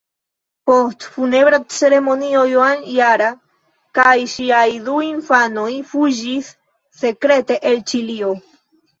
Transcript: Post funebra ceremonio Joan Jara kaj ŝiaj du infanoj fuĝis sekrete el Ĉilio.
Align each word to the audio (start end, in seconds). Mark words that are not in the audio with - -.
Post 0.67 1.03
funebra 1.15 1.57
ceremonio 1.79 2.39
Joan 2.51 2.79
Jara 2.93 3.27
kaj 3.99 4.13
ŝiaj 4.31 4.61
du 4.87 4.95
infanoj 5.09 5.67
fuĝis 5.91 6.49
sekrete 7.03 7.59
el 7.73 7.79
Ĉilio. 7.93 8.33